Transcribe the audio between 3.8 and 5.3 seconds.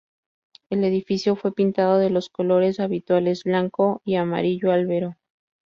y amarillo albero.